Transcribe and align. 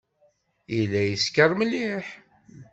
Yella 0.75 1.01
yeskeṛ 1.03 1.49
mliḥ. 1.59 2.05